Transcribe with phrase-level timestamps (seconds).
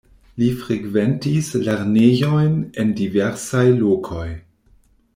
[0.43, 4.29] Li frekventis lernejojn en diversaj lokoj.